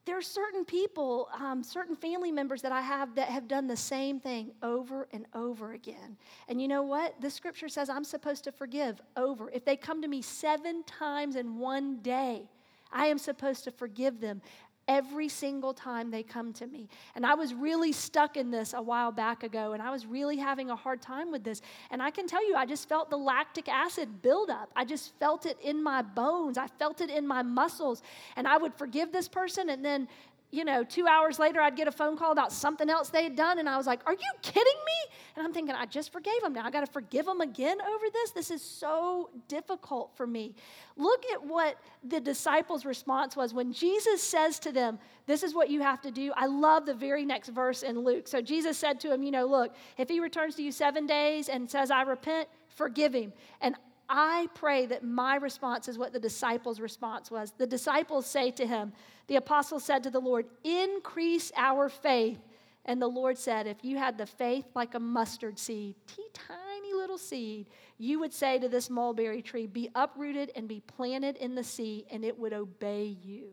[0.05, 3.77] there are certain people, um, certain family members that I have that have done the
[3.77, 6.17] same thing over and over again.
[6.49, 7.19] And you know what?
[7.21, 9.49] The scripture says I'm supposed to forgive over.
[9.51, 12.49] If they come to me seven times in one day,
[12.91, 14.41] I am supposed to forgive them
[14.87, 16.89] every single time they come to me.
[17.15, 20.37] And I was really stuck in this a while back ago, and I was really
[20.37, 21.61] having a hard time with this.
[21.91, 24.71] And I can tell you, I just felt the lactic acid buildup.
[24.75, 28.01] I just felt it in my bones, I felt it in my muscles.
[28.35, 30.07] And I would forgive this person, and then
[30.53, 33.35] you know, two hours later, I'd get a phone call about something else they had
[33.35, 35.15] done, and I was like, Are you kidding me?
[35.35, 36.53] And I'm thinking, I just forgave them.
[36.53, 38.31] Now I got to forgive them again over this.
[38.31, 40.53] This is so difficult for me.
[40.95, 45.71] Look at what the disciples' response was when Jesus says to them, This is what
[45.71, 46.31] you have to do.
[46.35, 48.27] I love the very next verse in Luke.
[48.27, 51.49] So Jesus said to him, You know, look, if he returns to you seven days
[51.49, 53.33] and says, I repent, forgive him.
[53.59, 53.75] And
[54.09, 57.53] I pray that my response is what the disciples' response was.
[57.57, 58.93] The disciples say to him,
[59.27, 62.39] the apostle said to the Lord, Increase our faith.
[62.85, 66.93] And the Lord said, If you had the faith like a mustard seed, tea tiny
[66.93, 71.55] little seed, you would say to this mulberry tree, Be uprooted and be planted in
[71.55, 73.45] the sea, and it would obey you.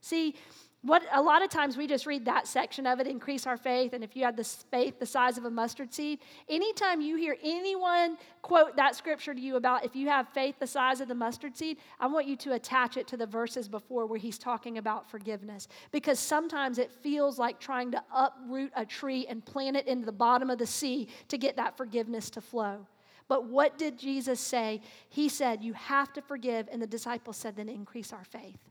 [0.00, 0.36] See,
[0.82, 3.92] what a lot of times we just read that section of it, increase our faith,
[3.92, 7.36] and if you had the faith the size of a mustard seed, anytime you hear
[7.42, 11.14] anyone quote that scripture to you about if you have faith the size of the
[11.14, 14.78] mustard seed, I want you to attach it to the verses before where he's talking
[14.78, 15.68] about forgiveness.
[15.92, 20.12] Because sometimes it feels like trying to uproot a tree and plant it into the
[20.12, 22.86] bottom of the sea to get that forgiveness to flow.
[23.28, 24.80] But what did Jesus say?
[25.10, 28.69] He said, You have to forgive, and the disciples said, Then increase our faith.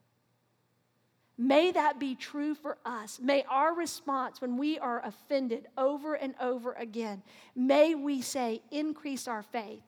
[1.42, 3.18] May that be true for us.
[3.22, 7.24] May our response when we are offended over and over again,
[7.56, 9.84] may we say, increase our faith.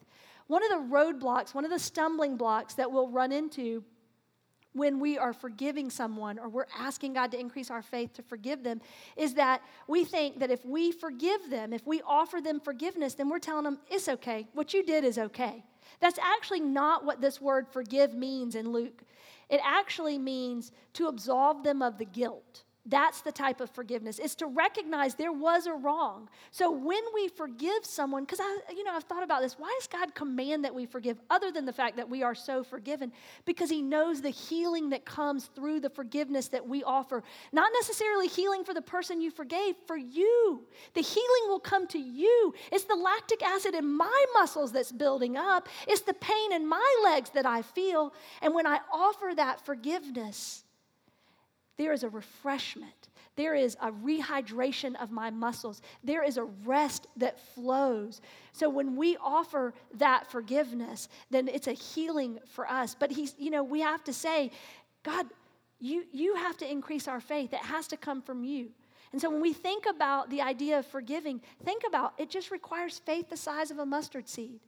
[0.47, 3.83] One of the roadblocks, one of the stumbling blocks that we'll run into
[4.71, 8.63] when we are forgiving someone or we're asking God to increase our faith to forgive
[8.63, 8.79] them
[9.17, 13.27] is that we think that if we forgive them, if we offer them forgiveness, then
[13.27, 14.47] we're telling them, it's okay.
[14.53, 15.65] What you did is okay.
[15.99, 19.03] That's actually not what this word forgive means in Luke.
[19.51, 22.63] It actually means to absolve them of the guilt.
[22.87, 24.17] That's the type of forgiveness.
[24.17, 26.27] It's to recognize there was a wrong.
[26.49, 29.53] So when we forgive someone, because I, you know, I've thought about this.
[29.59, 32.63] Why does God command that we forgive, other than the fact that we are so
[32.63, 33.11] forgiven?
[33.45, 37.23] Because He knows the healing that comes through the forgiveness that we offer.
[37.51, 40.63] Not necessarily healing for the person you forgave, for you.
[40.95, 42.53] The healing will come to you.
[42.71, 45.69] It's the lactic acid in my muscles that's building up.
[45.87, 48.13] It's the pain in my legs that I feel.
[48.41, 50.63] And when I offer that forgiveness,
[51.81, 53.09] there is a refreshment.
[53.35, 55.81] There is a rehydration of my muscles.
[56.03, 58.21] There is a rest that flows.
[58.51, 62.95] So when we offer that forgiveness, then it's a healing for us.
[62.97, 64.51] But he's, you know, we have to say,
[65.01, 65.25] God,
[65.79, 67.51] you, you have to increase our faith.
[67.51, 68.69] It has to come from you.
[69.11, 72.99] And so when we think about the idea of forgiving, think about it just requires
[72.99, 74.59] faith the size of a mustard seed.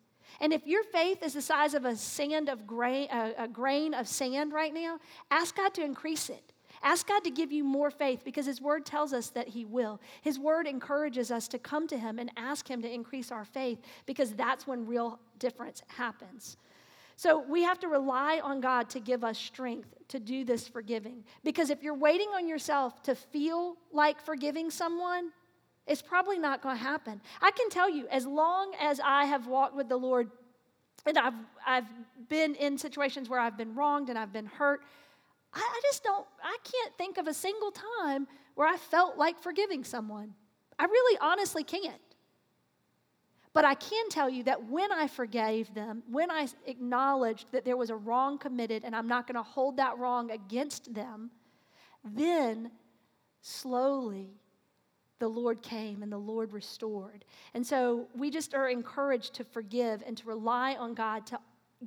[0.42, 3.94] And if your faith is the size of a sand of grain, a, a grain
[3.94, 4.98] of sand right now,
[5.30, 6.54] ask God to increase it.
[6.84, 10.02] Ask God to give you more faith because His Word tells us that He will.
[10.22, 13.80] His Word encourages us to come to Him and ask Him to increase our faith
[14.06, 16.58] because that's when real difference happens.
[17.16, 21.24] So we have to rely on God to give us strength to do this forgiving.
[21.44, 25.32] Because if you're waiting on yourself to feel like forgiving someone,
[25.88, 27.22] it's probably not going to happen.
[27.42, 30.32] I can tell you, as long as I have walked with the Lord
[31.06, 31.34] and I've,
[31.66, 31.88] I've
[32.30, 34.84] been in situations where I've been wronged and I've been hurt,
[35.54, 39.40] I, I just don't, I can't think of a single time where I felt like
[39.40, 40.34] forgiving someone.
[40.78, 42.02] I really honestly can't.
[43.54, 47.78] But I can tell you that when I forgave them, when I acknowledged that there
[47.78, 51.30] was a wrong committed and I'm not going to hold that wrong against them,
[52.04, 52.72] then
[53.42, 54.32] slowly
[55.20, 57.26] the Lord came and the Lord restored.
[57.54, 61.40] And so we just are encouraged to forgive and to rely on God to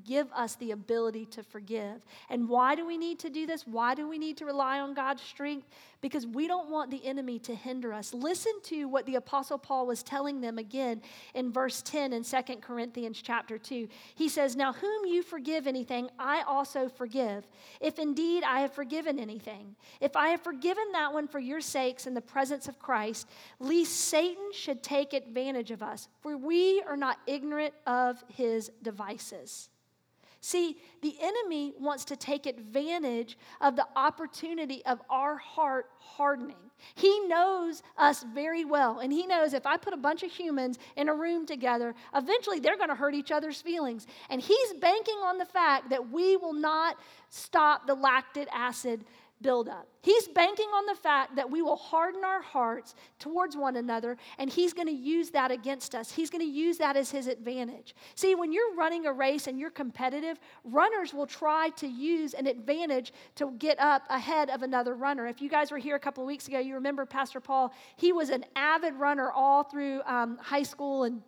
[0.04, 2.04] give us the ability to forgive.
[2.28, 3.66] And why do we need to do this?
[3.66, 5.68] Why do we need to rely on God's strength?
[6.00, 8.12] Because we don't want the enemy to hinder us.
[8.12, 11.02] Listen to what the apostle Paul was telling them again
[11.34, 13.88] in verse 10 in 2 Corinthians chapter 2.
[14.14, 17.48] He says, "Now whom you forgive anything, I also forgive,
[17.80, 19.74] if indeed I have forgiven anything.
[20.00, 23.28] If I have forgiven that one for your sakes in the presence of Christ,
[23.58, 29.70] lest Satan should take advantage of us, for we are not ignorant of his devices."
[30.40, 36.56] See, the enemy wants to take advantage of the opportunity of our heart hardening.
[36.94, 40.78] He knows us very well, and he knows if I put a bunch of humans
[40.96, 44.06] in a room together, eventually they're going to hurt each other's feelings.
[44.30, 46.96] And he's banking on the fact that we will not
[47.30, 49.04] stop the lactic acid
[49.42, 49.86] buildup.
[50.02, 54.48] He's banking on the fact that we will harden our hearts towards one another, and
[54.48, 56.10] He's going to use that against us.
[56.10, 57.94] He's going to use that as His advantage.
[58.14, 62.46] See, when you're running a race and you're competitive, runners will try to use an
[62.46, 65.26] advantage to get up ahead of another runner.
[65.26, 68.12] If you guys were here a couple of weeks ago, you remember Pastor Paul, he
[68.12, 71.22] was an avid runner all through um, high school and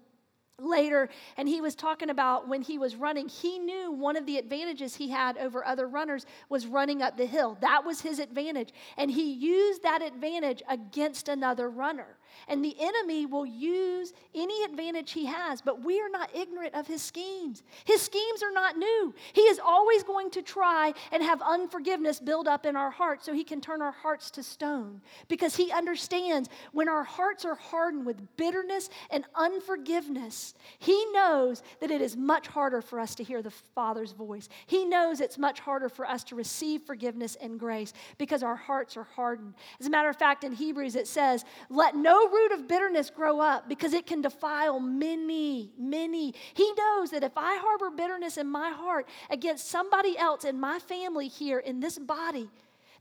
[0.61, 4.39] later and he was talking about when he was running he knew one of the
[4.39, 7.57] advantages he had over other runners was running up the hill.
[7.61, 12.17] That was his advantage and he used that advantage against another runner
[12.49, 16.87] and the enemy will use any advantage he has, but we are not ignorant of
[16.87, 17.63] his schemes.
[17.85, 19.15] His schemes are not new.
[19.33, 23.33] He is always going to try and have unforgiveness build up in our hearts so
[23.33, 28.07] he can turn our hearts to stone because he understands when our hearts are hardened
[28.07, 33.43] with bitterness and unforgiveness, he knows that it is much harder for us to hear
[33.43, 34.49] the Father's voice.
[34.67, 38.97] He knows it's much harder for us to receive forgiveness and grace because our hearts
[38.97, 39.55] are hardened.
[39.81, 41.97] As a matter of fact, in Hebrews it says, Let
[42.27, 46.35] root of bitterness grow up because it can defile many, many.
[46.55, 50.79] He knows that if I harbor bitterness in my heart against somebody else in my
[50.79, 52.49] family here in this body,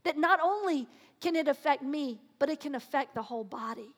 [0.04, 0.86] that not only
[1.20, 3.88] can it affect me, but it can affect the whole body.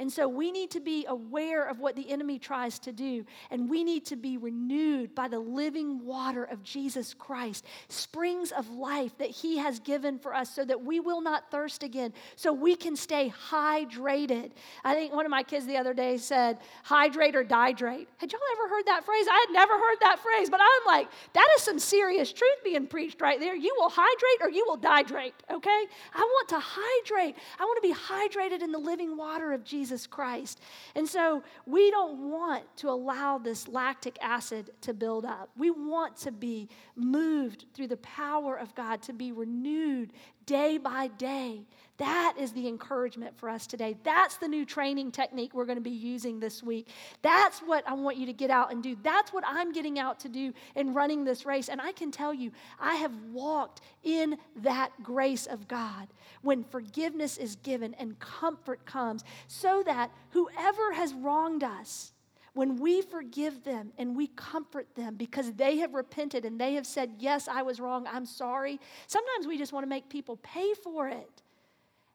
[0.00, 3.68] And so we need to be aware of what the enemy tries to do, and
[3.68, 9.16] we need to be renewed by the living water of Jesus Christ, springs of life
[9.18, 12.74] that he has given for us so that we will not thirst again, so we
[12.76, 14.52] can stay hydrated.
[14.84, 18.06] I think one of my kids the other day said, hydrate or dihydrate.
[18.16, 19.26] Had y'all ever heard that phrase?
[19.30, 22.86] I had never heard that phrase, but I'm like, that is some serious truth being
[22.86, 23.54] preached right there.
[23.54, 25.84] You will hydrate or you will dihydrate, okay?
[26.14, 27.36] I want to hydrate.
[27.58, 30.60] I want to be hydrated in the living water of Jesus Jesus Christ.
[30.94, 35.50] And so we don't want to allow this lactic acid to build up.
[35.56, 40.12] We want to be moved through the power of God, to be renewed
[40.50, 41.64] day by day.
[41.98, 43.96] That is the encouragement for us today.
[44.02, 46.88] That's the new training technique we're going to be using this week.
[47.22, 48.96] That's what I want you to get out and do.
[49.00, 51.68] That's what I'm getting out to do in running this race.
[51.68, 56.08] And I can tell you, I have walked in that grace of God
[56.42, 62.12] when forgiveness is given and comfort comes, so that whoever has wronged us,
[62.54, 66.86] when we forgive them and we comfort them because they have repented and they have
[66.86, 70.74] said, Yes, I was wrong, I'm sorry, sometimes we just want to make people pay
[70.74, 71.42] for it.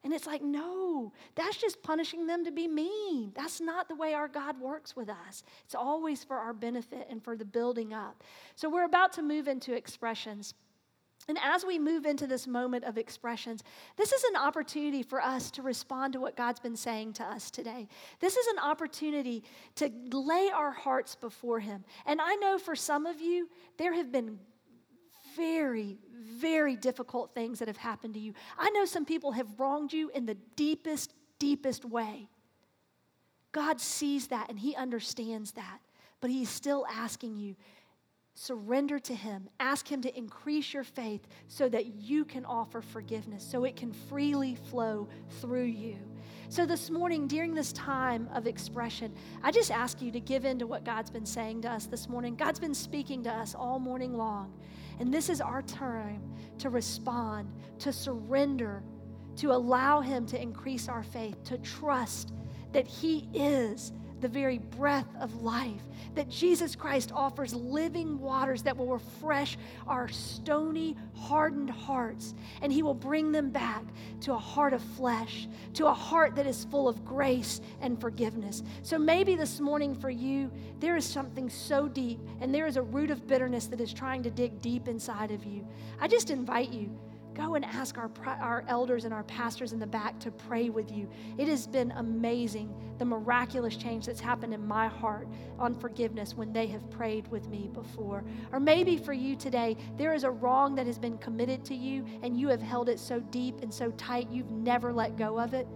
[0.05, 3.31] And it's like, no, that's just punishing them to be mean.
[3.35, 5.41] That's not the way our God works with us.
[5.63, 8.23] It's always for our benefit and for the building up.
[8.55, 10.53] So we're about to move into expressions.
[11.27, 13.63] And as we move into this moment of expressions,
[13.97, 17.49] this is an opportunity for us to respond to what God's been saying to us
[17.49, 17.87] today.
[18.19, 19.43] This is an opportunity
[19.75, 21.83] to lay our hearts before Him.
[22.05, 24.37] And I know for some of you, there have been
[25.35, 25.97] very,
[26.39, 28.33] very difficult things that have happened to you.
[28.57, 32.29] I know some people have wronged you in the deepest, deepest way.
[33.51, 35.79] God sees that and He understands that,
[36.21, 37.55] but He's still asking you
[38.37, 39.49] Surrender to Him.
[39.61, 43.93] Ask Him to increase your faith so that you can offer forgiveness, so it can
[43.93, 45.07] freely flow
[45.39, 45.97] through you.
[46.49, 50.59] So, this morning, during this time of expression, I just ask you to give in
[50.59, 52.35] to what God's been saying to us this morning.
[52.35, 54.53] God's been speaking to us all morning long.
[54.99, 56.21] And this is our time
[56.59, 58.83] to respond, to surrender,
[59.37, 62.33] to allow Him to increase our faith, to trust
[62.73, 65.81] that He is the very breath of life,
[66.15, 69.57] that Jesus Christ offers living waters that will refresh
[69.87, 73.83] our stony, hardened hearts, and He will bring them back
[74.21, 78.63] to a heart of flesh, to a heart that is full of grace and forgiveness.
[78.81, 82.81] So maybe this morning for you, there is something so deep, and there is a
[82.81, 85.67] root of bitterness that is trying to dig deep inside of you.
[85.99, 86.97] I just invite you
[87.35, 90.91] go and ask our, our elders and our pastors in the back to pray with
[90.91, 91.09] you.
[91.37, 95.27] It has been amazing the miraculous change that's happened in my heart
[95.59, 98.23] on forgiveness when they have prayed with me before.
[98.51, 102.05] Or maybe for you today, there is a wrong that has been committed to you
[102.23, 105.53] and you have held it so deep and so tight you've never let go of
[105.53, 105.67] it.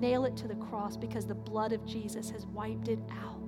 [0.00, 3.40] Nail it to the cross because the blood of Jesus has wiped it out.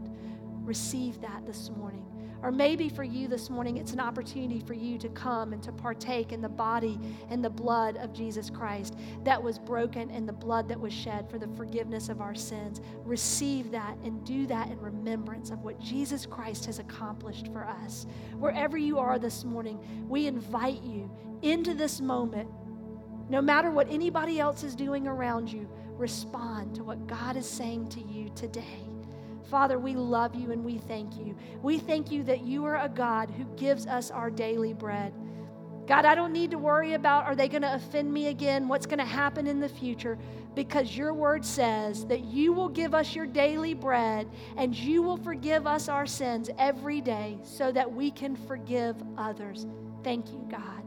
[0.62, 2.15] Receive that this morning.
[2.42, 5.72] Or maybe for you this morning, it's an opportunity for you to come and to
[5.72, 6.98] partake in the body
[7.30, 11.30] and the blood of Jesus Christ that was broken and the blood that was shed
[11.30, 12.80] for the forgiveness of our sins.
[13.04, 18.06] Receive that and do that in remembrance of what Jesus Christ has accomplished for us.
[18.38, 19.78] Wherever you are this morning,
[20.08, 21.10] we invite you
[21.42, 22.48] into this moment.
[23.28, 27.88] No matter what anybody else is doing around you, respond to what God is saying
[27.90, 28.85] to you today.
[29.50, 31.36] Father, we love you and we thank you.
[31.62, 35.12] We thank you that you are a God who gives us our daily bread.
[35.86, 38.66] God, I don't need to worry about are they going to offend me again?
[38.66, 40.18] What's going to happen in the future?
[40.56, 45.16] Because your word says that you will give us your daily bread and you will
[45.16, 49.66] forgive us our sins every day so that we can forgive others.
[50.02, 50.82] Thank you, God.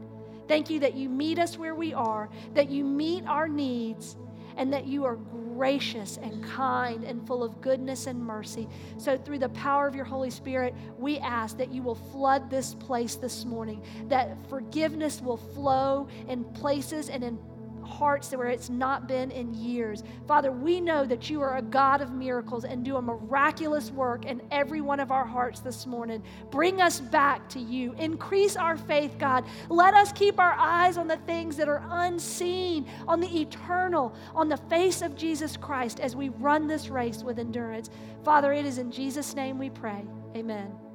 [0.48, 4.16] Thank you that you meet us where we are, that you meet our needs,
[4.56, 8.68] and that you are gracious and kind and full of goodness and mercy.
[8.96, 12.74] So, through the power of your Holy Spirit, we ask that you will flood this
[12.74, 17.38] place this morning, that forgiveness will flow in places and in
[17.82, 20.02] hearts where it's not been in years.
[20.26, 24.24] Father, we know that you are a God of miracles and do a miraculous work
[24.24, 26.22] in every one of our hearts this morning.
[26.50, 27.92] Bring us back to you.
[27.94, 29.44] Increase our faith, God.
[29.68, 34.48] Let us keep our eyes on the things that are unseen, on the eternal, on
[34.48, 37.90] the face of Jesus Christ as we run this race with endurance.
[38.24, 40.04] Father, it is in Jesus' name we pray.
[40.36, 40.89] Amen.